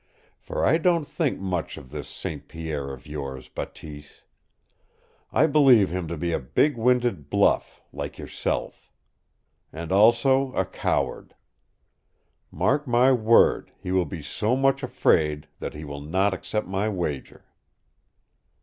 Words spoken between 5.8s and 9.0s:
him to be a big winded bluff, like yourself.